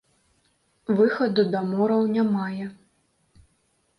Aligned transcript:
Выхаду 0.99 1.43
да 1.55 1.61
мораў 1.73 2.01
не 2.15 2.23
мае. 2.37 2.65